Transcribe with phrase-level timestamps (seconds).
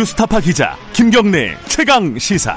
[0.00, 2.56] 뉴스타파 기자 김경래 최강 시사.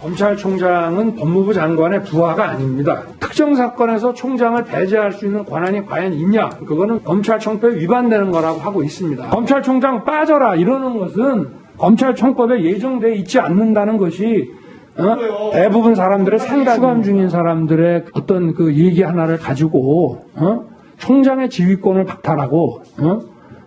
[0.00, 3.04] 검찰총장은 법무부 장관의 부하가 아닙니다.
[3.20, 6.48] 특정 사건에서 총장을 배제할 수 있는 권한이 과연 있냐?
[6.48, 9.28] 그거는 검찰청법에 위반되는 거라고 하고 있습니다.
[9.28, 14.50] 검찰총장 빠져라 이러는 것은 검찰청법에 예정돼 있지 않는다는 것이
[14.98, 15.50] 어?
[15.52, 20.71] 대부분 사람들의 생각 수감 중인 사람들의 어떤 그 얘기 하나를 가지고 어?
[21.02, 23.20] 총장의 지휘권을 박탈하고 어?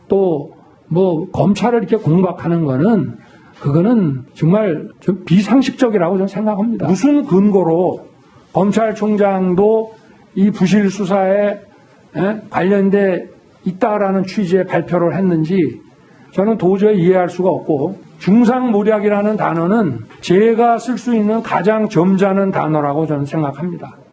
[0.07, 3.17] 또뭐 검찰을 이렇게 공박하는 거는
[3.59, 6.87] 그거는 정말 좀 비상식적이라고 저는 생각합니다.
[6.87, 8.07] 무슨 근거로
[8.53, 9.93] 검찰총장도
[10.35, 11.59] 이 부실 수사에
[12.49, 13.29] 관련돼
[13.65, 15.81] 있다라는 취지의 발표를 했는지
[16.31, 23.25] 저는 도저히 이해할 수가 없고 중상모략이라는 단어는 제가 쓸 수 있는 가장 점잖은 단어라고 저는
[23.25, 24.04] 생각합니다.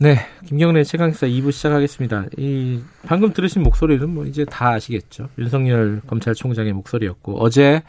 [0.00, 2.26] 네, 김경래 최강사 2부 시작하겠습니다.
[2.36, 5.28] 이 방금 들으신 목소리는 뭐 이제 다 아시겠죠.
[5.38, 7.82] 윤석열 검찰총장의 목소리였고 어제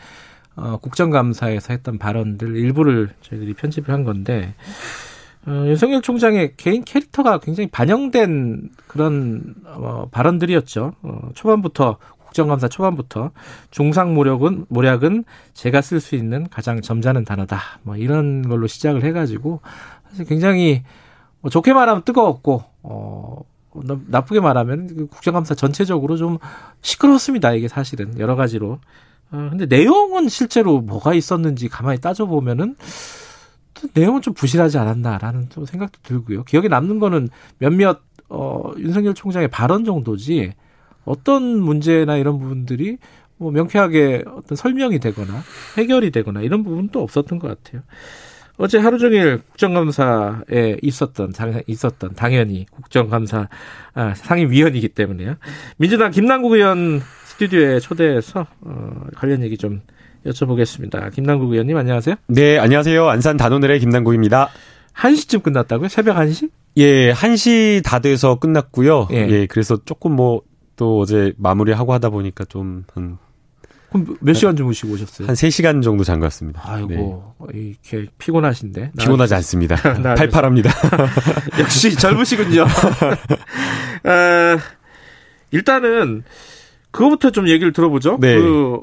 [0.55, 4.55] 어, 국정감사에서 했던 발언들 일부를 저희들이 편집을 한 건데
[5.45, 10.95] 어, 윤석열 총장의 개인 캐릭터가 굉장히 반영된 그런 어, 발언들이었죠.
[11.03, 13.30] 어, 초반부터 국정감사 초반부터
[13.69, 17.59] 중상 모략은 모략은 제가 쓸 수 있는 가장 점잖은 단어다.
[17.83, 19.61] 뭐 이런 걸로 시작을 해가지고
[20.09, 20.81] 사실 굉장히
[21.41, 23.43] 뭐 좋게 말하면 뜨거웠고 어
[24.07, 26.37] 나쁘게 말하면 그 국정감사 전체적으로 좀
[26.81, 27.53] 시끄러웠습니다.
[27.53, 28.79] 이게 사실은 여러 가지로
[29.31, 32.75] 어, 근데 내용은 실제로 뭐가 있었는지 가만히 따져보면은
[33.75, 36.43] 또 내용은 좀 부실하지 않았나라는 또 생각도 들고요.
[36.43, 40.53] 기억에 남는 거는 몇몇, 어, 윤석열 총장의 발언 정도지
[41.05, 42.97] 어떤 문제나 이런 부분들이
[43.37, 45.41] 뭐 명쾌하게 어떤 설명이 되거나
[45.77, 47.83] 해결이 되거나 이런 부분은 또 없었던 것 같아요.
[48.59, 51.33] 어제 하루 종일 국정감사에 있었던
[51.65, 53.47] 있었던 당연히 국정감사
[53.93, 55.35] 아, 상임위원이기 때문에요.
[55.77, 59.81] 민주당 김남국 의원 스튜디오에 초대해서 어, 관련 얘기 좀
[60.25, 61.11] 여쭤보겠습니다.
[61.14, 62.15] 김남국 의원님 안녕하세요.
[62.27, 63.08] 네, 안녕하세요.
[63.08, 64.49] 안산 단오늘의 김남국입니다.
[64.93, 65.87] 1시쯤 끝났다고요?
[65.87, 66.52] 새벽 1시?
[66.77, 69.08] 예, 1시 다 돼서 끝났고요.
[69.11, 70.41] 예, 예 그래서 조금 뭐
[70.80, 73.17] 또 어제 마무리하고 하다 보니까 좀 한.
[73.89, 75.27] 그럼 몇 시간 주무시고 오셨어요?
[75.27, 76.61] 한 3시간 정도 잔 것 같습니다.
[76.64, 77.76] 아이고, 네.
[77.92, 78.92] 이렇게 피곤하신데.
[79.00, 79.76] 피곤하지 않습니다.
[80.16, 80.70] 팔팔합니다.
[81.60, 82.66] 역시 젊으시군요.
[84.04, 84.58] 아,
[85.52, 86.23] 일단은
[86.92, 88.17] 그거부터 좀 얘기를 들어보죠.
[88.20, 88.36] 네.
[88.36, 88.80] 그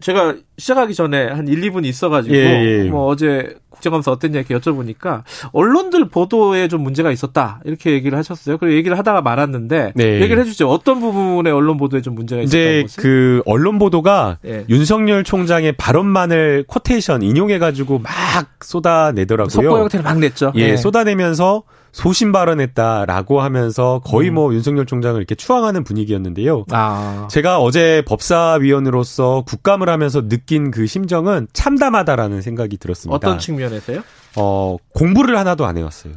[0.00, 2.90] 제가 시작하기 전에 한 1, 2분 있어가지고 예, 예.
[2.90, 5.22] 뭐 어제 국정감사 어땠냐 이렇게 여쭤보니까
[5.52, 8.58] 언론들 보도에 좀 문제가 있었다 이렇게 얘기를 하셨어요.
[8.58, 10.20] 그리고 얘기를 하다가 말았는데 네.
[10.20, 10.68] 얘기를 해주죠.
[10.68, 13.02] 어떤 부분에 언론 보도에 좀 문제가 있었다는 것을?
[13.02, 14.64] 그 언론 보도가 예.
[14.68, 18.12] 윤석열 총장의 발언만을 코테이션 인용해가지고 막
[18.60, 19.50] 쏟아내더라고요.
[19.50, 20.52] 속보 형태를 막 냈죠.
[20.56, 20.76] 예, 예.
[20.76, 21.64] 쏟아내면서
[21.96, 24.34] 소신 발언했다라고 하면서 거의 음.
[24.34, 26.66] 뭐 윤석열 총장을 이렇게 추앙하는 분위기였는데요.
[26.70, 27.26] 아.
[27.30, 33.14] 제가 어제 법사위원으로서 국감을 하면서 느낀 그 심정은 참담하다라는 생각이 들었습니다.
[33.14, 34.02] 어떤 측면에서요?
[34.36, 36.14] 어, 공부를 하나도 안 해왔어요.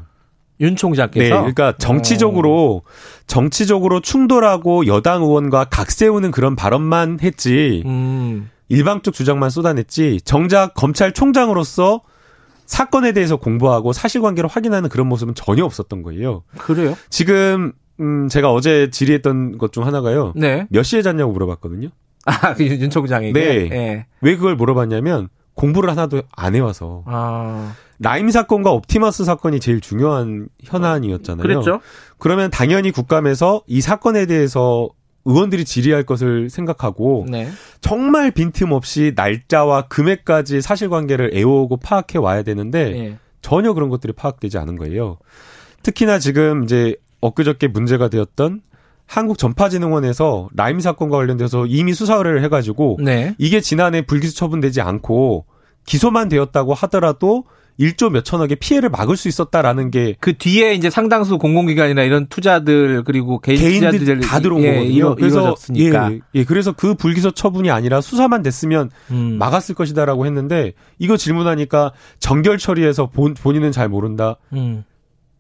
[0.62, 2.90] 윤 총장께서 네, 그러니까 정치적으로 어.
[3.28, 8.50] 정치적으로 충돌하고 여당 의원과 각 세우는 그런 발언만 했지 음.
[8.68, 12.02] 일방적 주장만 쏟아냈지 정작 검찰총장으로서
[12.66, 16.44] 사건에 대해서 공부하고 사실관계를 확인하는 그런 모습은 전혀 없었던 거예요.
[16.58, 16.96] 그래요?
[17.10, 20.34] 지금 음 제가 어제 질의했던 것 중 하나가요.
[20.36, 20.68] 네.
[20.70, 21.90] 몇 시에 잤냐고 물어봤거든요.
[22.30, 23.34] 아, 그윤 총장에게.
[23.34, 23.70] 네.
[23.70, 24.06] 네.
[24.22, 27.04] 왜 그걸 물어봤냐면 공부를 하나도 안 해와서.
[27.06, 27.74] 아.
[28.00, 31.42] 라임 사건과 옵티머스 사건이 제일 중요한 현안이었잖아요.
[31.42, 31.82] 그랬죠.
[32.18, 34.90] 그러면 당연히 국감에서 이 사건에 대해서
[35.26, 37.50] 의원들이 질의할 것을 생각하고 네.
[37.82, 43.18] 정말 빈틈없이 날짜와 금액까지 사실관계를 애워오고 파악해 와야 되는데 네.
[43.42, 45.18] 전혀 그런 것들이 파악되지 않은 거예요.
[45.84, 48.62] 특히나 지금 이제 엊그저께 문제가 되었던
[49.10, 53.36] 한국전파진흥원에서 라임 사건과 관련돼서 이미 수사 의뢰를 해가지고 네.
[53.38, 55.46] 이게 지난해 불기소 처분되지 않고
[55.86, 57.46] 기소만 되었다고 하더라도
[57.80, 63.40] 1조 몇천억의 피해를 막을 수 있었다라는 게 그 뒤에 이제 상당수 공공기관이나 이런 투자들 그리고
[63.40, 64.94] 개인 개인들 투자들 다 들어온 예, 거거든요.
[64.94, 69.38] 이루, 그래서 예, 예, 그래서 그 불기소 처분이 아니라 수사만 됐으면 음.
[69.40, 74.36] 막았을 것이다라고 했는데 이거 질문하니까 정결 처리해서 본, 본인은 잘 모른다.
[74.54, 74.84] 음.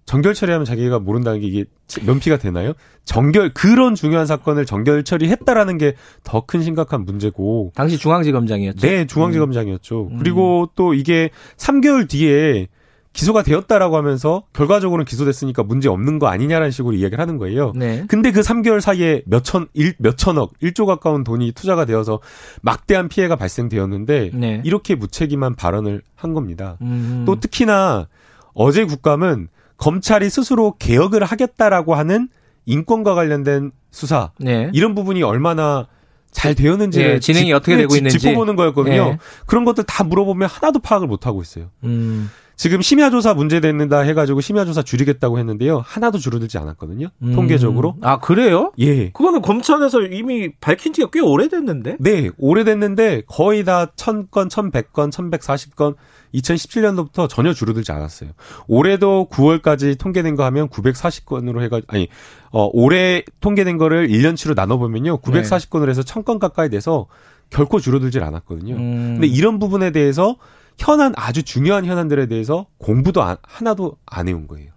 [0.10, 1.66] 정결 처리하면 자기가 모른다는 게 이게
[2.04, 2.74] 면피가 되나요?
[3.06, 8.88] 정결 그런 중요한 사건을 정결 처리했다라는 게 더 큰 심각한 문제고 당시 중앙지검장이었죠.
[8.88, 10.08] 네, 중앙지검장이었죠.
[10.12, 10.18] 음.
[10.18, 12.70] 그리고 또 이게 3개월 뒤에
[13.14, 17.72] 기소가 되었다라고 하면서 결과적으로는 기소됐으니까 문제 없는 거 아니냐라는 식으로 이야기를 하는 거예요.
[17.76, 18.04] 네.
[18.08, 22.20] 근데 그 3개월 사이에 몇천 일 몇천억, 1조 가까운 돈이 투자가 되어서
[22.64, 24.62] 막대한 피해가 발생되었는데 네.
[24.66, 26.78] 이렇게 무책임한 발언을 한 겁니다.
[26.82, 27.26] 음.
[27.28, 28.08] 또 특히나
[28.56, 32.30] 어제 국감은 검찰이 스스로 개혁을 하겠다라고 하는
[32.66, 34.70] 인권과 관련된 수사 네.
[34.74, 35.88] 이런 부분이 얼마나
[36.32, 39.12] 잘 되었는지 네, 진행이 지, 어떻게 되고 있는지 짚어보는 거였거든요.
[39.12, 39.18] 네.
[39.48, 41.72] 그런 것들 다 물어보면 하나도 파악을 못 하고 있어요.
[41.84, 42.30] 음.
[42.60, 45.82] 지금 심야조사 문제됐는다 해가지고 심야조사 줄이겠다고 했는데요.
[45.86, 47.08] 하나도 줄어들지 않았거든요.
[47.24, 47.34] 음.
[47.34, 47.96] 통계적으로.
[48.02, 48.74] 아, 그래요?
[48.80, 49.12] 예.
[49.12, 51.96] 그거는 검찰에서 이미 밝힌 지가 꽤 오래됐는데?
[52.02, 55.96] 네, 오래됐는데 거의 다 1000건, 1100건, 1140건
[56.34, 58.32] 2017년도부터 전혀 줄어들지 않았어요.
[58.68, 62.10] 올해도 9월까지 통계된 거 하면 940건으로 해가 아니,
[62.52, 65.20] 어, 올해 통계된 거를 1년치로 나눠보면요.
[65.20, 67.08] 940건을 해서 1000건 가까이 돼서
[67.52, 68.76] 결코 줄어들질 않았거든요.
[68.76, 69.14] 음.
[69.14, 70.36] 근데 이런 부분에 대해서
[70.80, 74.70] 현안 아주 중요한 현안들에 대해서 공부도 안, 하나도 안 해온 거예요.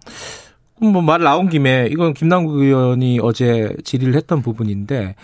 [0.81, 5.15] 뭐 말 나온 김에 이건 김남국 의원이 어제 질의를 했던 부분인데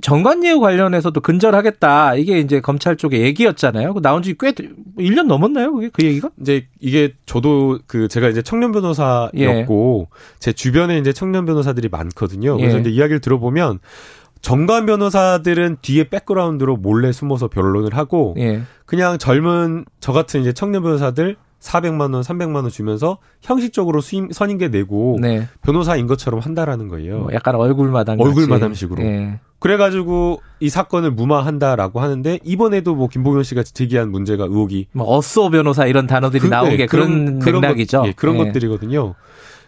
[0.00, 2.14] 정관예우 관련해서도 근절하겠다.
[2.14, 3.94] 이게 이제 검찰 쪽의 얘기였잖아요.
[3.94, 5.74] 그 나온 지 꽤 1년 넘었나요?
[5.74, 6.30] 그게 그 얘기가?
[6.40, 10.18] 이제 이게 저도 그 제가 이제 청년 변호사였고 예.
[10.38, 12.56] 제 주변에 이제 청년 변호사들이 많거든요.
[12.58, 12.80] 그래서 예.
[12.82, 13.80] 이제 이야기를 들어보면
[14.40, 18.62] 정관 변호사들은 뒤에 백그라운드로 몰래 숨어서 변론을 하고 예.
[18.86, 24.68] 그냥 젊은 저 같은 이제 청년 변호사들 400만 원, 300만 원 주면서 형식적으로 수임 선임계
[24.68, 25.48] 내고 네.
[25.62, 27.18] 변호사인 것처럼 한다라는 거예요.
[27.18, 29.02] 뭐 약간 얼굴 마담 얼굴 마담식으로.
[29.02, 29.40] 예.
[29.58, 35.86] 그래가지고 이 사건을 무마한다라고 하는데 이번에도 뭐 김봉현 씨가 제기한 문제가 의혹이 뭐 어쏘 변호사
[35.86, 38.02] 이런 단어들이 그, 나오게 네, 그런, 그런 맥락이죠.
[38.02, 38.44] 것, 예, 그런 예.
[38.44, 39.14] 것들이거든요.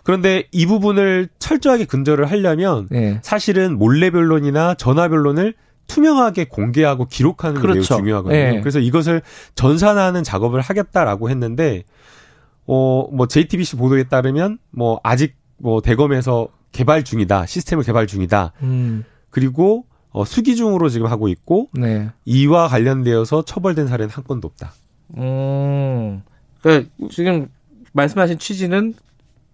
[0.02, 3.20] 그런데 이 부분을 철저하게 근절을 하려면 네.
[3.22, 5.54] 사실은 몰래 변론이나 전화 변론을
[5.86, 7.94] 투명하게 공개하고 기록하는 게 그렇죠.
[7.94, 8.38] 매우 중요하거든요.
[8.38, 8.60] 네.
[8.60, 9.22] 그래서 이것을
[9.54, 11.82] 전산화하는 작업을 하겠다라고 했는데
[12.66, 17.46] 어 뭐 JTBC 보도에 따르면 뭐 아직 뭐 대검에서 개발 중이다.
[17.46, 18.52] 시스템을 개발 중이다.
[18.62, 19.04] 음.
[19.30, 22.08] 그리고 어 수기 중으로 지금 하고 있고 네.
[22.24, 24.72] 이와 관련되어서 처벌된 사례는 한 건도 없다.
[25.16, 26.22] 음.
[26.62, 27.48] 그러니까 지금
[27.92, 28.94] 말씀하신 취지는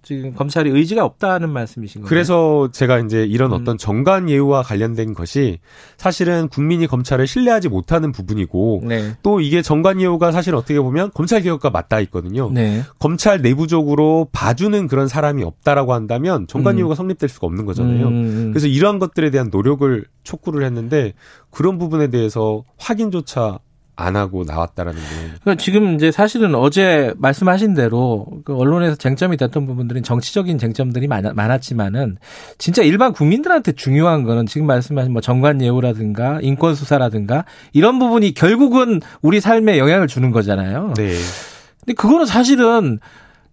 [0.06, 2.08] 지금 검찰이 의지가 없다는 말씀이신 거예요.
[2.08, 3.56] 그래서 제가 이제 이런 음.
[3.56, 5.58] 어떤 정관 예우와 관련된 것이
[5.96, 9.16] 사실은 국민이 검찰을 신뢰하지 못하는 부분이고 네.
[9.24, 12.52] 또 이게 정관 예우가 사실 어떻게 보면 검찰 개혁과 맞닿아 있거든요.
[12.52, 12.84] 네.
[13.00, 16.78] 검찰 내부적으로 봐주는 그런 사람이 없다라고 한다면 정관 음.
[16.78, 18.06] 예우가 성립될 수가 없는 거잖아요.
[18.06, 18.50] 음, 음, 음.
[18.52, 21.14] 그래서 이러한 것들에 대한 노력을 촉구를 했는데
[21.50, 23.58] 그런 부분에 대해서 확인조차
[23.96, 25.06] 안 하고 나왔다라는 게.
[25.40, 32.18] 그러니까 지금 이제 사실은 어제 말씀하신 대로 그 언론에서 쟁점이 됐던 부분들은 정치적인 쟁점들이 많았지만은
[32.58, 39.00] 진짜 일반 국민들한테 중요한 거는 지금 말씀하신 뭐 정관 예우라든가 인권 수사라든가 이런 부분이 결국은
[39.22, 40.92] 우리 삶에 영향을 주는 거잖아요.
[40.96, 41.14] 네.
[41.80, 43.00] 근데 그거는 사실은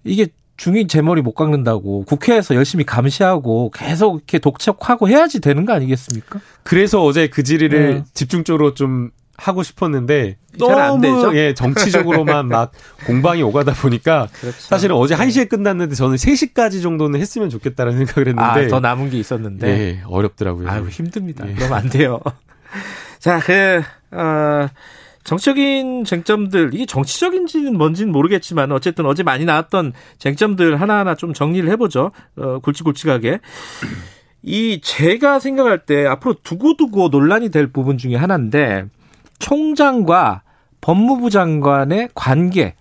[0.03, 5.73] 이게 중위 제 머리 못 깎는다고 국회에서 열심히 감시하고 계속 이렇게 독촉하고 해야지 되는 거
[5.73, 6.39] 아니겠습니까?
[6.63, 8.03] 그래서 어제 그 질의를 네.
[8.13, 12.71] 집중적으로 좀 하고 싶었는데 너무 예 정치적으로만 막
[13.05, 14.57] 공방이 오가다 보니까 그렇죠.
[14.59, 19.17] 사실은 어제 1시에 끝났는데 저는 3시까지 정도는 했으면 좋겠다는 생각을 했는데 아, 더 남은 게
[19.17, 20.69] 있었는데 예, 어렵더라고요.
[20.69, 21.49] 아유 힘듭니다.
[21.49, 21.53] 예.
[21.53, 22.19] 그러면 안 돼요.
[23.19, 23.81] 자, 그
[24.11, 24.67] 어,
[25.23, 32.11] 정치적인 쟁점들 이게 정치적인지는 뭔지는 모르겠지만 어쨌든 어제 많이 나왔던 쟁점들 하나하나 좀 정리를 해보죠.
[32.35, 33.39] 어, 굵직굵직하게.
[34.45, 38.85] 이 제가 생각할 때 앞으로 두고두고 논란이 될 부분 중에 하나인데
[39.43, 40.41] 총장과
[40.81, 42.75] 법무부 장관의 관계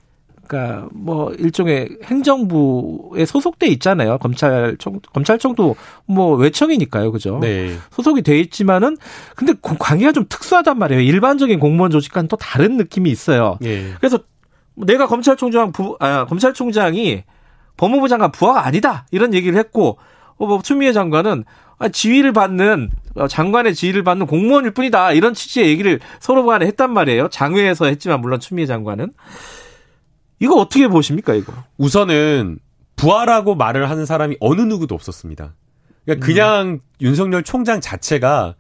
[0.47, 4.19] 그러니까 뭐 일종의 행정부에 소속돼 있잖아요.
[4.19, 7.39] 검찰청 검찰청도 뭐 외청이니까요, 그죠?
[7.41, 7.75] 네.
[7.91, 8.99] 소속이 돼 있지만은
[9.35, 11.01] 근데 관계가 좀 특수하단 말이에요.
[11.01, 13.57] 일반적인 공무원 조직과는 또 다른 느낌이 있어요.
[13.61, 13.93] 네.
[13.99, 14.19] 그래서
[14.75, 17.25] 내가 검찰총장 부 아, 검찰총장이
[17.77, 19.99] 법무부 장관 부하가 아니다 이런 얘기를 했고
[20.37, 21.45] 어, 뭐 추미애 장관은
[21.79, 26.93] 아, 지위를 받는 어, 장관의 지위를 받는 공무원일 뿐이다 이런 취지의 얘기를 서로 간에 했단
[26.93, 27.29] 말이에요.
[27.29, 29.13] 장외에서 했지만 물론 추미애 장관은
[30.41, 31.53] 이거 어떻게 보십니까 이거?
[31.79, 32.59] 우선은
[32.97, 35.55] 부하라고 말을 하는 사람이 어느 누구도 없었습니다.
[36.05, 36.81] 그러니까 그냥 음.
[37.01, 38.55] 윤석열 총장 자체가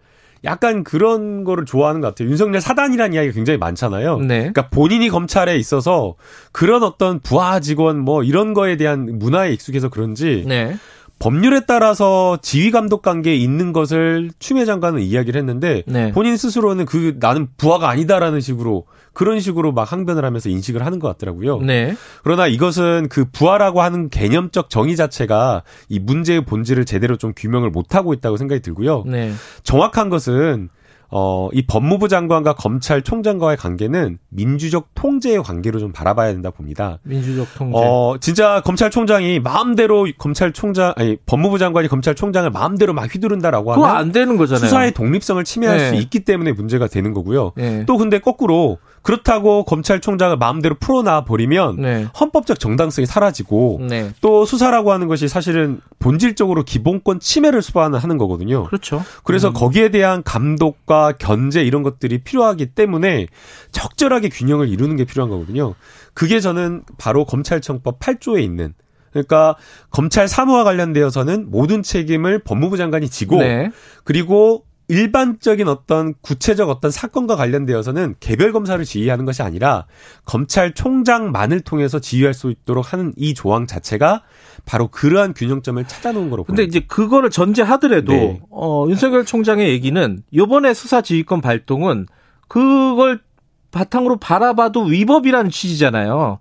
[0.44, 2.28] 약간 그런 거를 좋아하는 것 같아요.
[2.28, 4.18] 윤석열 사단이라는 이야기가 굉장히 많잖아요.
[4.18, 4.38] 네.
[4.38, 6.16] 그러니까 본인이 검찰에 있어서
[6.50, 10.76] 그런 어떤 부하 직원 뭐 이런 거에 대한 문화에 익숙해서 그런지 네.
[11.22, 16.10] 법률에 따라서 지휘 감독 관계에 있는 것을 추미애 장관은 이야기를 했는데 네.
[16.10, 21.06] 본인 스스로는 그 나는 부하가 아니다라는 식으로 그런 식으로 막 항변을 하면서 인식을 하는 것
[21.06, 21.60] 같더라고요.
[21.60, 21.94] 네.
[22.24, 27.94] 그러나 이것은 그 부하라고 하는 개념적 정의 자체가 이 문제의 본질을 제대로 좀 규명을 못
[27.94, 29.04] 하고 있다고 생각이 들고요.
[29.06, 29.32] 네.
[29.62, 30.70] 정확한 것은
[31.14, 36.98] 어, 이 법무부 장관과 검찰총장과의 관계는 민주적 통제의 관계로 좀 바라봐야 된다 봅니다.
[37.02, 37.78] 민주적 통제.
[37.78, 43.92] 어, 진짜 검찰총장이 마음대로 검찰총장, 아니, 법무부 장관이 검찰총장을 마음대로 막 휘두른다라고 하면.
[43.92, 44.64] 안 되는 거잖아요.
[44.64, 45.88] 수사의 독립성을 침해할 네.
[45.90, 47.52] 수 있기 때문에 문제가 되는 거고요.
[47.56, 47.84] 네.
[47.84, 52.06] 또 근데 거꾸로 그렇다고 검찰총장을 마음대로 풀어놔 버리면 네.
[52.18, 54.12] 헌법적 정당성이 사라지고 네.
[54.20, 58.64] 또 수사라고 하는 것이 사실은 본질적으로 기본권 침해를 수반하는 거거든요.
[58.64, 59.04] 그렇죠.
[59.24, 59.52] 그래서 음.
[59.52, 63.26] 거기에 대한 감독과 견제 이런 것들이 필요하기 때문에
[63.72, 65.74] 적절하게 균형을 이루는 게 필요한 거거든요.
[66.14, 68.74] 그게 저는 바로 검찰청법 8조에 있는
[69.10, 69.56] 그러니까
[69.90, 73.70] 검찰 사무와 관련되어서는 모든 책임을 법무부 장관이 지고 네.
[74.04, 79.86] 그리고 일반적인 어떤 구체적 어떤 사건과 관련되어서는 개별 검사를 지휘하는 것이 아니라
[80.26, 84.22] 검찰총장만을 통해서 지휘할 수 있도록 하는 이 조항 자체가
[84.66, 88.40] 바로 그러한 균형점을 찾아놓은 거로 근데 이제 그거를 전제하더라도 네.
[88.50, 92.06] 어 윤석열 총장의 얘기는 요번에 수사 지휘권 발동은
[92.46, 93.22] 그걸
[93.70, 96.38] 바탕으로 바라봐도 위법이라는 취지잖아요.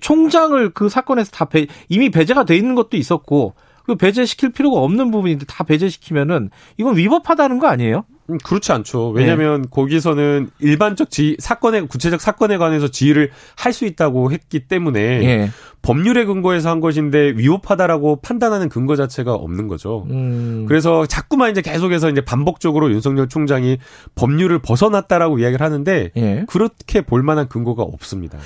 [0.00, 3.54] 총장을 그 사건에서 다 배, 이미 배제가 돼 있는 것도 있었고
[3.86, 8.04] 그 배제시킬 필요가 없는 부분인데 다 배제시키면은 이건 위법하다는 거 아니에요?
[8.28, 9.10] 음, 그렇지 않죠.
[9.10, 9.68] 왜냐하면 네.
[9.70, 15.50] 거기서는 일반적 지 사건에 구체적 사건에 관해서 지휘를 할 수 있다고 했기 때문에 네.
[15.82, 20.06] 법률에 근거해서 한 것인데 위법하다라고 판단하는 근거 자체가 없는 거죠.
[20.10, 20.64] 음.
[20.66, 23.78] 그래서 자꾸만 이제 계속해서 이제 반복적으로 윤석열 총장이
[24.16, 26.44] 법률을 벗어났다라고 이야기를 하는데 네.
[26.48, 28.38] 그렇게 볼 만한 근거가 없습니다.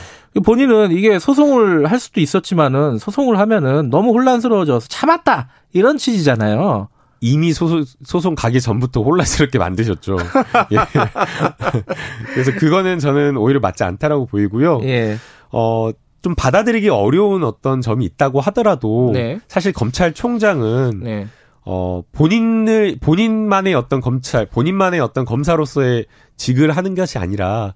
[0.44, 6.88] 본인은 이게 소송을 할 수도 있었지만은 소송을 하면은 너무 혼란스러워져서 참았다 이런 취지잖아요.
[7.20, 10.16] 이미 소송, 소송 가기 전부터 혼란스럽게 만드셨죠.
[10.72, 10.76] 예.
[12.32, 14.80] 그래서 그거는 저는 오히려 맞지 않다라고 보이고요.
[14.84, 15.16] 예.
[15.52, 15.90] 어,
[16.22, 19.40] 좀 받아들이기 어려운 어떤 점이 있다고 하더라도 네.
[19.48, 21.26] 사실 검찰총장은 네.
[21.64, 27.74] 어, 본인을, 본인만의 어떤 검찰, 본인만의 어떤 검사로서의 직을 하는 것이 아니라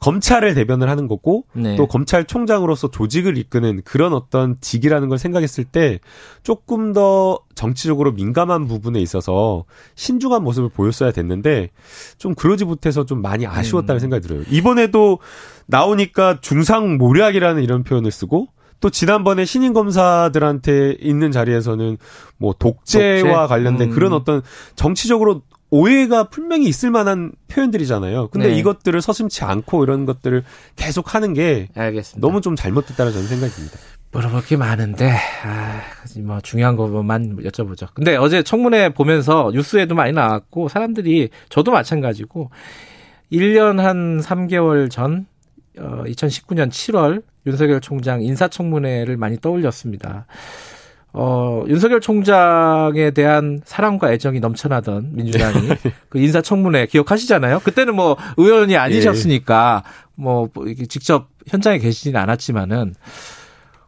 [0.00, 1.76] 검찰을 대변을 하는 거고 네.
[1.76, 5.98] 또 검찰총장으로서 조직을 이끄는 그런 어떤 직이라는 걸 생각했을 때
[6.42, 11.70] 조금 더 정치적으로 민감한 부분에 있어서 신중한 모습을 보였어야 됐는데
[12.18, 14.00] 좀 그러지 못해서 좀 많이 아쉬웠다는 음.
[14.00, 14.44] 생각이 들어요.
[14.50, 15.18] 이번에도
[15.66, 18.48] 나오니까 중상 모략이라는 이런 표현을 쓰고
[18.80, 21.96] 또 지난번에 신임 검사들한테 있는 자리에서는
[22.36, 23.48] 뭐 독재와 독재?
[23.48, 23.94] 관련된 음.
[23.94, 24.42] 그런 어떤
[24.76, 25.40] 정치적으로
[25.74, 28.28] 오해가 분명히 있을 만한 표현들이잖아요.
[28.28, 28.58] 근데 네.
[28.58, 30.44] 이것들을 서슴치 않고 이런 것들을
[30.76, 32.24] 계속 하는 게 알겠습니다.
[32.24, 33.78] 너무 좀 잘못됐다는 저는 생각이 듭니다.
[34.12, 35.10] 물어볼 게 많은데,
[35.42, 35.80] 아,
[36.20, 37.88] 뭐 중요한 것만 여쭤보죠.
[37.92, 42.50] 근데 어제 청문회 보면서 뉴스에도 많이 나왔고 사람들이 저도 마찬가지고
[43.32, 45.26] 1년 한 3개월 전
[45.80, 50.26] 어, 2019년 7월 윤석열 총장 인사청문회를 많이 떠올렸습니다.
[51.16, 55.68] 어, 윤석열 총장에 대한 사랑과 애정이 넘쳐나던 민주당이
[56.10, 57.60] 그 인사청문회 기억하시잖아요.
[57.60, 59.84] 그때는 뭐 의원이 아니셨으니까
[60.16, 60.48] 뭐
[60.88, 62.94] 직접 현장에 계시지는 않았지만은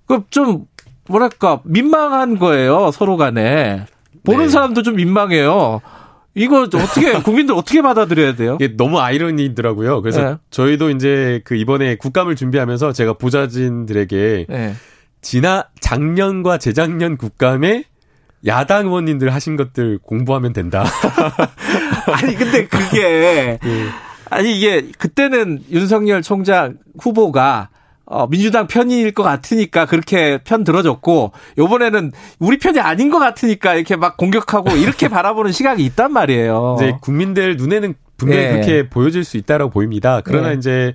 [0.06, 0.66] 그좀
[1.08, 3.86] 뭐랄까 민망한 거예요 서로 간에
[4.24, 4.48] 보는 네.
[4.48, 5.80] 사람도 좀 민망해요.
[6.36, 8.56] 이거 어떻게 국민들 어떻게 받아들여야 돼요?
[8.60, 10.00] 이게 너무 아이러니더라고요.
[10.00, 10.36] 그래서 네.
[10.50, 14.74] 저희도 이제 그 이번에 국감을 준비하면서 제가 보좌진들에게 네.
[15.20, 17.84] 지난 작년과 재작년 국감에
[18.46, 20.84] 야당 의원님들 하신 것들 공부하면 된다.
[22.12, 23.88] 아니 근데 그게 네.
[24.30, 27.70] 아니 이게 그때는 윤석열 총장 후보가
[28.08, 33.96] 어, 민주당 편일 것 같으니까 그렇게 편 들어줬고 요번에는 우리 편이 아닌 것 같으니까 이렇게
[33.96, 36.76] 막 공격하고 이렇게 바라보는 시각이 있단 말이에요.
[36.78, 38.52] 이제 국민들 눈에는 분명히 네.
[38.52, 40.20] 그렇게 보여질 수 있다라고 보입니다.
[40.24, 40.54] 그러나 네.
[40.54, 40.94] 이제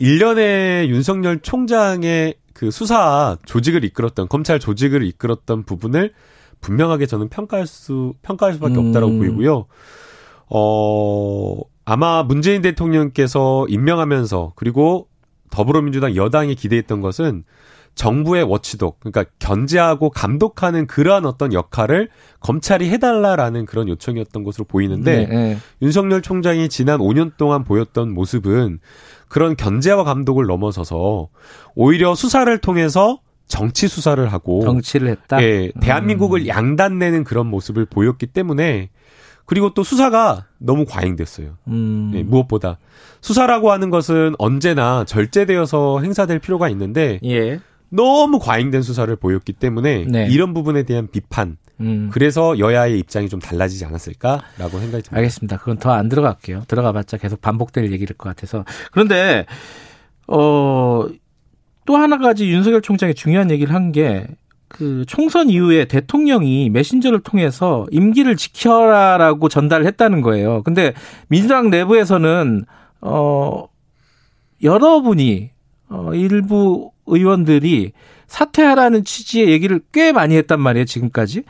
[0.00, 6.12] 1년의 윤석열 총장의 그 수사 조직을 이끌었던 검찰 조직을 이끌었던 부분을
[6.60, 8.88] 분명하게 저는 평가할 수 평가할 수밖에 음.
[8.88, 9.66] 없다라고 보이고요.
[10.50, 15.06] 어 아마 문재인 대통령께서 임명하면서 그리고
[15.50, 17.44] 더불어민주당 여당이 기대했던 것은
[17.98, 25.26] 정부의 워치독, 그러니까 견제하고 감독하는 그러한 어떤 역할을 검찰이 해달라라는 그런 요청이었던 것으로 보이는데 네,
[25.26, 25.58] 네.
[25.82, 28.78] 윤석열 총장이 지난 5년 동안 보였던 모습은
[29.26, 31.28] 그런 견제와 감독을 넘어서서
[31.74, 35.42] 오히려 수사를 통해서 정치 수사를 하고 정치를 했다.
[35.42, 36.46] 예, 대한민국을 음.
[36.46, 38.90] 양단내는 그런 모습을 보였기 때문에
[39.44, 41.56] 그리고 또 수사가 너무 과잉됐어요.
[41.66, 42.12] 음.
[42.14, 42.78] 예, 무엇보다
[43.22, 47.58] 수사라고 하는 것은 언제나 절제되어서 행사될 필요가 있는데 예.
[47.90, 50.26] 너무 과잉된 수사를 보였기 때문에 네.
[50.30, 52.10] 이런 부분에 대한 비판 음.
[52.12, 55.16] 그래서 여야의 입장이 좀 달라지지 않았을까라고 생각이 듭니다.
[55.16, 55.56] 알겠습니다.
[55.58, 56.64] 그건 더 안 들어갈게요.
[56.68, 59.46] 들어가봤자 계속 반복될 얘기일 것 같아서 그런데
[60.26, 61.06] 어.
[61.86, 64.26] 또 하나 가지 윤석열 총장이 중요한 얘기를 한게
[64.68, 70.62] 그 총선 이후에 대통령이 메신저를 통해서 임기를 지켜라라고 전달을 했다는 거예요.
[70.64, 70.92] 근데
[71.28, 72.66] 민주당 내부에서는
[73.00, 73.64] 어
[74.62, 75.50] 여러분이
[75.88, 77.92] 어 일부 의원들이
[78.26, 81.44] 사퇴하라는 취지의 얘기를 꽤 많이 했단 말이에요, 지금까지.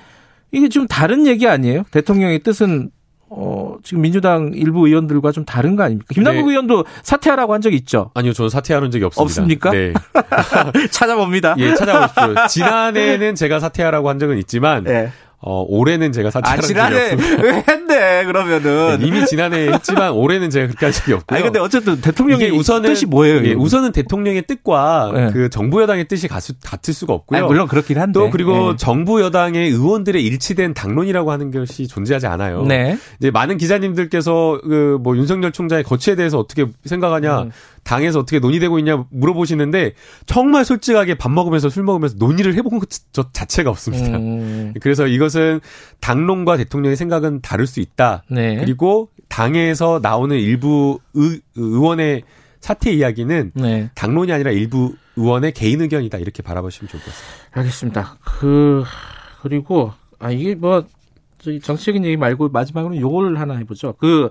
[0.52, 1.82] 이게 좀 다른 얘기 아니에요?
[1.90, 2.90] 대통령의 뜻은
[3.30, 6.06] 어, 지금 민주당 일부 의원들과 좀 다른 거 아닙니까?
[6.14, 6.50] 김남국 네.
[6.50, 8.10] 의원도 사퇴하라고 한 적이 있죠?
[8.14, 9.22] 아니요, 저는 사퇴하는 적이 없습니다.
[9.22, 9.70] 없습니까?
[9.70, 9.92] 네.
[10.90, 11.56] 찾아봅니다.
[11.58, 12.34] 예, 찾아보십시오.
[12.48, 15.12] 지난해는 제가 사퇴하라고 한 적은 있지만, 네.
[15.40, 18.98] 어, 올해는 제가 사퇴한 아, 지난해 왜 했네, 그러면은.
[18.98, 21.36] 네, 이미 지난해 했지만 올해는 제가 그렇게 한 적이 없고요.
[21.36, 23.44] 아니, 근데 어쨌든 대통령의 우선은, 뜻이 뭐예요?
[23.44, 25.30] 예, 우선은 대통령의 뜻과 네.
[25.32, 27.38] 그 정부 여당의 뜻이 같을 수가 없고요.
[27.38, 28.18] 아니, 물론 그렇긴 한데.
[28.18, 28.76] 또 그리고 네.
[28.76, 32.64] 정부 여당의 의원들의 일치된 당론이라고 하는 것이 존재하지 않아요.
[32.64, 32.98] 네.
[33.20, 37.42] 이제 많은 기자님들께서 그 뭐 윤석열 총장의 거취에 대해서 어떻게 생각하냐.
[37.42, 37.50] 음.
[37.88, 39.94] 당에서 어떻게 논의되고 있냐 물어보시는데
[40.26, 42.90] 정말 솔직하게 밥 먹으면서 술 먹으면서 논의를 해본 것
[43.32, 44.18] 자체가 없습니다.
[44.18, 44.74] 음.
[44.82, 45.60] 그래서 이것은
[46.00, 48.24] 당론과 대통령의 생각은 다를 수 있다.
[48.30, 48.56] 네.
[48.56, 52.24] 그리고 당에서 나오는 일부 의, 의원의
[52.60, 53.90] 사퇴 이야기는 네.
[53.94, 57.58] 당론이 아니라 일부 의원의 개인 의견이다 이렇게 바라보시면 좋을 것 같습니다.
[57.58, 58.16] 알겠습니다.
[58.22, 58.84] 그
[59.40, 60.84] 그리고 아 이게 뭐
[61.38, 63.94] 정치적인 얘기 말고 마지막으로 요걸 하나 해보죠.
[63.94, 64.28] 그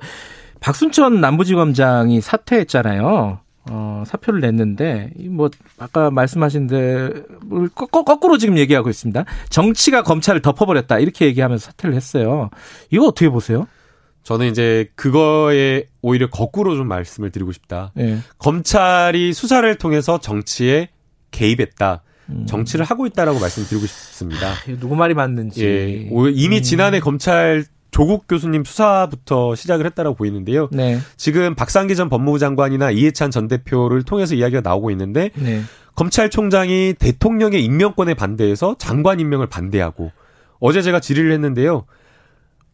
[0.60, 3.47] 박순천 남부지검장이 사퇴했잖아요.
[3.70, 9.26] 어, 사표를 냈는데 뭐 아까 말씀하신 대로 거꾸로 지금 얘기하고 있습니다.
[9.50, 12.50] 정치가 검찰을 덮어버렸다 이렇게 얘기하면서 사퇴를 했어요.
[12.90, 13.68] 이거 어떻게 보세요?
[14.24, 17.92] 저는 이제 그거에 오히려 거꾸로 좀 말씀을 드리고 싶다.
[17.96, 18.20] 네.
[18.40, 20.90] 검찰이 수사를 통해서 정치에
[21.32, 22.04] 개입했다.
[22.30, 22.46] 음.
[22.46, 24.50] 정치를 하고 있다라고 말씀드리고 싶습니다.
[24.50, 25.66] 아, 누구 말이 맞는지.
[25.66, 26.62] 예, 이미 음.
[26.62, 30.70] 지난해 검찰 조국 교수님 수사부터 시작을 했다라고 보이는데요.
[30.72, 31.00] 네.
[31.16, 35.62] 지금 박상기 전 법무부 장관이나 이해찬 전 대표를 통해서 이야기가 나오고 있는데 네.
[35.96, 40.12] 검찰총장이 대통령의 임명권에 반대해서 장관 임명을 반대하고
[40.60, 41.86] 어제 제가 질의를 했는데요.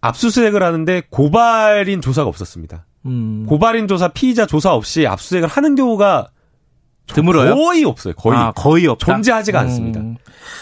[0.01, 2.85] 압수수색을 하는데 고발인 조사가 없었습니다.
[3.05, 3.45] 음.
[3.47, 6.29] 고발인 조사, 피의자 조사 없이 압수수색을 하는 경우가
[7.07, 7.55] 드물어요?
[7.55, 8.13] 거의 없어요.
[8.15, 8.37] 거의.
[8.37, 9.05] 아, 거의 없다.
[9.05, 9.65] 존재하지가 음.
[9.65, 10.01] 않습니다.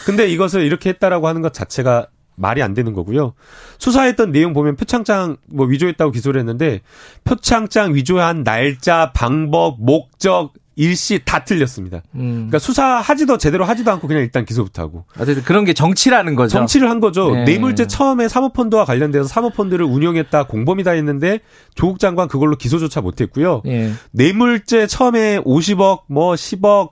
[0.05, 2.07] 근데 이것을 이렇게 했다라고 하는 것 자체가
[2.41, 3.33] 말이 안 되는 거고요.
[3.77, 6.81] 수사했던 내용 보면 표창장 뭐 위조했다고 기소를 했는데
[7.23, 12.01] 표창장 위조한 날짜, 방법, 목적, 일시 다 틀렸습니다.
[12.15, 12.47] 음.
[12.47, 15.05] 그러니까 수사하지도 제대로 하지도 않고 그냥 일단 기소부터 하고.
[15.19, 16.57] 어쨌든 그런 게 정치라는 거죠.
[16.57, 17.31] 정치를 한 거죠.
[17.31, 17.43] 네.
[17.43, 21.39] 뇌물죄 처음에 사모펀드와 관련돼서 사모펀드를 운영했다 공범이다 했는데
[21.75, 23.61] 조국 장관 그걸로 기소조차 못했고요.
[23.65, 23.91] 네.
[24.11, 26.91] 뇌물죄 처음에 50억, 뭐 10억,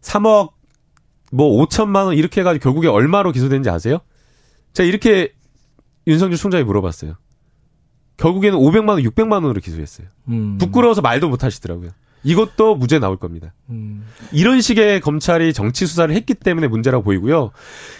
[0.00, 0.50] 3억,
[1.30, 3.98] 뭐 5천만 원 이렇게 해가지고 결국에 얼마로 기소된지 아세요?
[4.72, 5.32] 자, 이렇게
[6.06, 7.14] 윤석열 총장이 물어봤어요.
[8.16, 10.08] 결국에는 500만 원, 600만 원으로 기소했어요.
[10.28, 10.58] 음.
[10.58, 11.90] 부끄러워서 말도 못 하시더라고요.
[12.24, 13.54] 이것도 무죄 나올 겁니다.
[13.70, 14.04] 음.
[14.32, 17.52] 이런 식의 검찰이 정치 수사를 했기 때문에 문제라고 보이고요.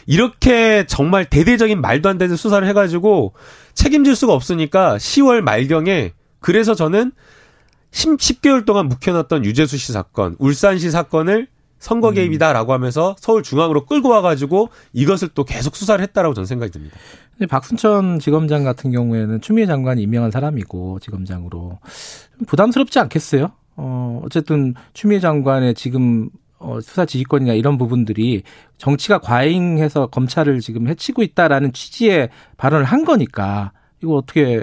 [0.07, 3.35] 이렇게 정말 대대적인 말도 안 되는 수사를 해가지고
[3.74, 7.12] 책임질 수가 없으니까 10월 말경에 그래서 저는
[7.90, 14.08] 10, 개월 동안 묵혀놨던 유재수 씨 사건, 울산시 사건을 선거 개입이다라고 하면서 서울 중앙으로 끌고
[14.08, 16.96] 와가지고 이것을 또 계속 수사를 했다라고 저는 생각이 듭니다.
[17.48, 21.78] 박순천 지검장 같은 경우에는 추미애 장관이 임명한 사람이고 지검장으로
[22.46, 23.52] 부담스럽지 않겠어요?
[23.76, 28.42] 어 어쨌든 추미애 장관의 지금 어, 수사 지휘권이나 이런 부분들이
[28.78, 34.62] 정치가 과잉해서 검찰을 지금 해치고 있다라는 취지의 발언을 한 거니까 이거 어떻게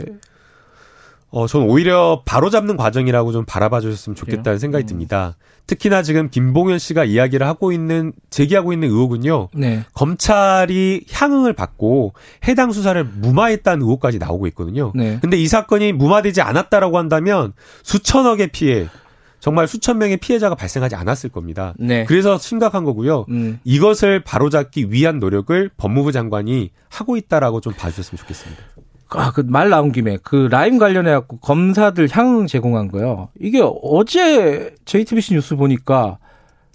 [1.36, 4.88] 어, 저는 오히려 바로잡는 과정이라고 좀 바라봐 주셨으면 좋겠다는 생각이 음.
[4.88, 5.36] 듭니다.
[5.68, 9.50] 특히나 지금 김봉현 씨가 이야기를 하고 있는 제기하고 있는 의혹은요.
[9.54, 9.84] 네.
[9.94, 12.14] 검찰이 향응을 받고
[12.48, 14.94] 해당 수사를 무마했다는 의혹까지 나오고 있거든요.
[14.96, 15.20] 네.
[15.22, 17.52] 근데 이 사건이 무마되지 않았다라고 한다면
[17.84, 18.88] 수천억의 피해
[19.42, 21.74] 정말 수천 명의 피해자가 발생하지 않았을 겁니다.
[21.78, 22.06] 네.
[22.06, 23.26] 그래서 심각한 거고요.
[23.28, 23.60] 음.
[23.66, 28.64] 이것을 바로잡기 위한 노력을 법무부 장관이 하고 있다라고 좀 봐주셨으면 좋겠습니다.
[29.10, 33.30] 아, 그 말 나온 김에 그 라임 관련해 갖고 검사들 향 제공한 거요.
[33.40, 36.18] 이게 어제 JTBC 뉴스 보니까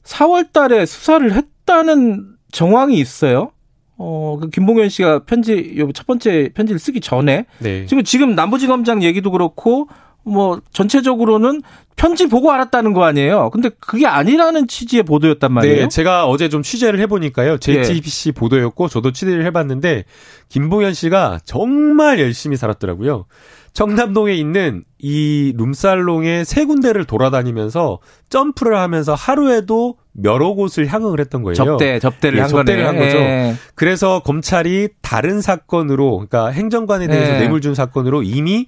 [0.04, 3.50] 4월 달에 수사를 했다는 정황이 있어요.
[3.98, 7.44] 어, 그 김봉현 씨가 편지, 첫 번째 편지를 쓰기 전에.
[7.58, 7.84] 네.
[7.86, 9.88] 지금, 지금 남부지검장 얘기도 그렇고,
[10.30, 11.62] 뭐 전체적으로는
[11.96, 13.50] 편지 보고 알았다는 거 아니에요.
[13.50, 15.82] 근데 그게 아니라는 취지의 보도였단 말이에요.
[15.82, 17.58] 네, 제가 어제 좀 취재를 해보니까요.
[17.58, 18.38] JTBC 네.
[18.38, 20.04] 보도였고 저도 취재를 해봤는데
[20.48, 23.26] 김봉현 씨가 정말 열심히 살았더라고요.
[23.72, 31.54] 청담동에 있는 이 룸살롱의 세 군데를 돌아다니면서 점프를 하면서 하루에도 여러 곳을 향응을 했던 거예요.
[31.54, 32.98] 접대, 접대를 예, 한 접대를 거네.
[32.98, 33.18] 한 거죠.
[33.18, 33.54] 예.
[33.74, 37.38] 그래서 검찰이 다른 사건으로, 그러니까 행정관에 대해서 예.
[37.38, 38.66] 뇌물 준 사건으로 이미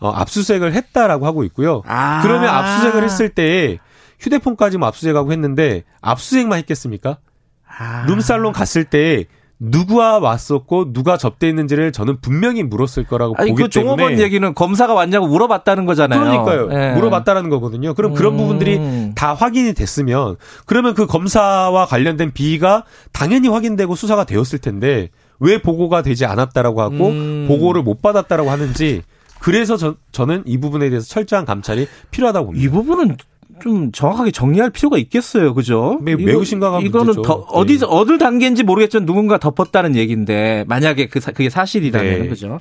[0.00, 1.82] 어, 압수수색을 했다라고 하고 있고요.
[1.86, 2.20] 아.
[2.22, 3.78] 그러면 압수수색을 했을 때
[4.18, 7.18] 휴대폰까지 뭐 압수수색하고 했는데 압수수색만 했겠습니까?
[7.66, 8.04] 아.
[8.06, 9.26] 룸살롱 갔을 때
[9.62, 14.94] 누구와 왔었고 누가 접대했는지를 저는 분명히 물었을 거라고 아니, 보기 그 때문에 종업원 얘기는 검사가
[14.94, 16.18] 왔냐고 물어봤다는 거잖아요.
[16.18, 16.68] 그러니까요.
[16.68, 16.94] 네.
[16.94, 17.92] 물어봤다라는 거거든요.
[17.92, 18.36] 그럼 그런 음.
[18.38, 25.10] 부분들이 다 확인이 됐으면 그러면 그 검사와 관련된 비위가 당연히 확인되고 수사가 되었을 텐데
[25.40, 27.44] 왜 보고가 되지 않았다라고 하고 음.
[27.46, 29.02] 보고를 못 받았다라고 하는지
[29.40, 32.64] 그래서 저, 저는 이 부분에 대해서 철저한 감찰이 필요하다고 봅니다.
[32.64, 33.16] 이 부분은
[33.60, 35.54] 좀 정확하게 정리할 필요가 있겠어요.
[35.54, 35.98] 그죠?
[36.00, 37.22] 매, 매우 심각한 이거는 문제죠.
[37.22, 37.92] 더, 어디서 네.
[37.92, 42.28] 어느 단계인지 모르겠지만 누군가 덮었다는 얘기인데 만약에 그 그게 사실이라면 네.
[42.28, 42.60] 그죠?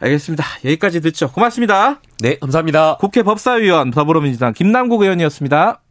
[0.00, 0.44] 알겠습니다.
[0.64, 1.30] 여기까지 듣죠.
[1.30, 2.00] 고맙습니다.
[2.20, 2.98] 네, 감사합니다.
[3.00, 5.80] 국회 법사위원 더불어민주당 김남국 의원이었습니다.